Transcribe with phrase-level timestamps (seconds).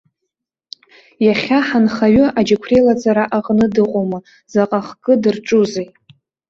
[1.25, 4.19] Иахьа ҳанхаҩы аџьықәреилаҵара аҟны дыҟоума,
[4.53, 5.87] заҟа хкы дырҿузеи?